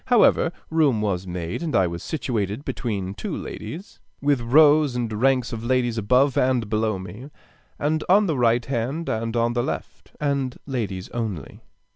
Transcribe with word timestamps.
However, 0.05 0.51
room 0.71 0.99
was 1.03 1.27
made, 1.27 1.61
and 1.61 1.75
I 1.75 1.85
was 1.85 2.01
situated 2.01 2.65
between 2.65 3.13
two 3.13 3.37
ladies, 3.37 3.99
with 4.19 4.41
rows 4.41 4.95
and 4.95 5.13
ranks 5.13 5.53
of 5.53 5.63
ladies 5.63 5.99
above 5.99 6.35
and 6.39 6.67
below 6.67 6.97
me, 6.97 7.29
and 7.77 8.03
on 8.09 8.25
the 8.25 8.35
right 8.35 8.65
hand 8.65 9.07
and 9.09 9.37
on 9.37 9.53
the 9.53 9.61
left, 9.61 10.11
and 10.19 10.57
ladies 10.65 11.07
only. 11.09 11.61